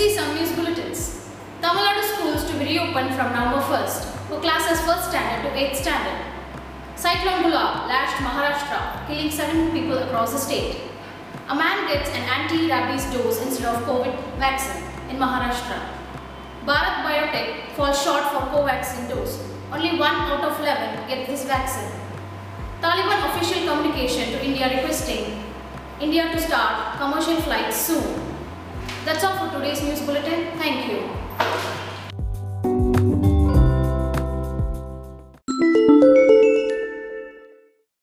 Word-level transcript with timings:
see 0.00 0.14
some 0.16 0.34
news 0.34 0.50
bulletins. 0.56 1.00
Tamil 1.62 1.82
Nadu 1.86 2.02
schools 2.10 2.44
to 2.50 2.52
be 2.58 2.64
reopened 2.72 3.10
from 3.16 3.26
November 3.36 3.60
1st 3.70 4.04
for 4.28 4.38
classes 4.44 4.78
1st 4.86 5.04
standard 5.10 5.40
to 5.44 5.50
8th 5.62 5.76
standard. 5.80 6.20
Cyclone 7.02 7.42
Gulab 7.44 7.74
lashed 7.90 8.16
Maharashtra, 8.26 8.78
killing 9.06 9.30
7 9.30 9.72
people 9.74 9.98
across 10.04 10.32
the 10.32 10.40
state. 10.46 10.78
A 11.50 11.54
man 11.54 11.86
gets 11.90 12.08
an 12.18 12.24
anti-rabies 12.36 13.04
dose 13.12 13.42
instead 13.44 13.68
of 13.74 13.82
COVID 13.90 14.14
vaccine 14.44 14.84
in 15.10 15.18
Maharashtra. 15.24 15.78
Bharat 16.64 16.96
Biotech 17.04 17.50
falls 17.76 18.02
short 18.02 18.24
for 18.32 18.42
Covaxin 18.54 19.06
dose. 19.12 19.36
Only 19.70 19.92
1 19.98 20.00
out 20.00 20.44
of 20.48 20.58
11 20.60 21.08
get 21.10 21.26
this 21.26 21.44
vaccine. 21.44 21.92
Taliban 22.80 23.20
official 23.28 23.68
communication 23.68 24.32
to 24.32 24.42
India 24.48 24.66
requesting 24.76 25.44
India 26.00 26.32
to 26.32 26.40
start 26.48 26.98
commercial 26.98 27.38
flights 27.42 27.76
soon. 27.76 28.30
Today's 29.52 29.82
news 29.82 30.00
bulletin. 30.02 30.39